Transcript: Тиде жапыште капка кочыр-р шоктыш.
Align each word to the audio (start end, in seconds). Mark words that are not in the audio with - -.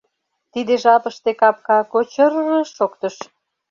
Тиде 0.51 0.73
жапыште 0.83 1.31
капка 1.41 1.79
кочыр-р 1.91 2.49
шоктыш. 2.75 3.15